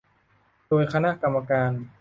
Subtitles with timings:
[0.67, 1.71] โดยคณะกรรมการ